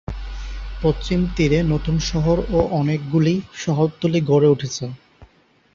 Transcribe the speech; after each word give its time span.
পশ্চিম 0.81 1.19
তীরে 1.35 1.59
নতুন 1.73 1.95
শহর 2.09 2.37
ও 2.49 2.59
অনেকগুলি 2.79 3.33
শহরতলী 3.55 4.19
গড়ে 4.29 4.47
উঠেছে। 4.47 4.85